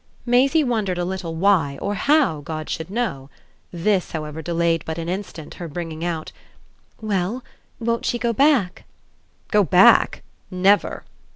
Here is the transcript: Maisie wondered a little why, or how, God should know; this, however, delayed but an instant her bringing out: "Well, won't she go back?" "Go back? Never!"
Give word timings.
Maisie 0.25 0.63
wondered 0.63 0.97
a 0.97 1.05
little 1.05 1.35
why, 1.35 1.77
or 1.79 1.93
how, 1.93 2.41
God 2.43 2.71
should 2.71 2.89
know; 2.89 3.29
this, 3.71 4.13
however, 4.13 4.41
delayed 4.41 4.83
but 4.83 4.97
an 4.97 5.07
instant 5.07 5.53
her 5.61 5.67
bringing 5.67 6.03
out: 6.03 6.31
"Well, 7.01 7.43
won't 7.79 8.07
she 8.07 8.17
go 8.17 8.33
back?" 8.33 8.85
"Go 9.51 9.63
back? 9.63 10.23
Never!" 10.49 11.03